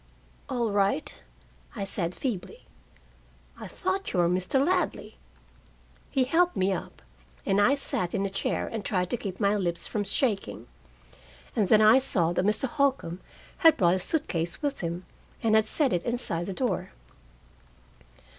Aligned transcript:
"All 0.49 0.71
right," 0.71 1.15
I 1.75 1.83
said 1.83 2.15
feebly. 2.15 2.65
"I 3.59 3.67
thought 3.67 4.11
you 4.13 4.19
were 4.19 4.27
Mr. 4.27 4.59
Ladley." 4.65 5.17
He 6.09 6.23
helped 6.23 6.55
me 6.57 6.73
up, 6.73 7.03
and 7.45 7.61
I 7.61 7.75
sat 7.75 8.15
in 8.15 8.25
a 8.25 8.29
chair 8.29 8.67
and 8.67 8.83
tried 8.83 9.11
to 9.11 9.17
keep 9.17 9.39
my 9.39 9.55
lips 9.55 9.85
from 9.85 10.03
shaking. 10.03 10.65
And 11.55 11.67
then 11.67 11.81
I 11.81 11.99
saw 11.99 12.33
that 12.33 12.45
Mr. 12.45 12.65
Holcombe 12.67 13.19
had 13.57 13.77
brought 13.77 13.93
a 13.93 13.99
suit 13.99 14.27
case 14.27 14.59
with 14.63 14.79
him, 14.79 15.05
and 15.43 15.53
had 15.53 15.65
set 15.67 15.93
it 15.93 16.03
inside 16.03 16.47
the 16.47 16.53
door. 16.53 16.93